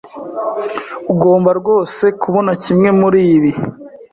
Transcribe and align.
Ugomba 1.11 1.49
rwose 1.59 2.03
kubona 2.21 2.51
kimwe 2.63 2.89
muribi. 2.99 3.51